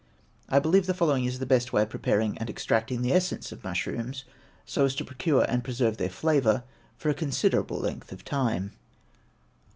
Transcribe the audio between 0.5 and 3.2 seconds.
believe the following is the best way for preparing and extracting the